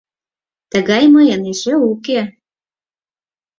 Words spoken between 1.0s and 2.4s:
мыйын эше уке!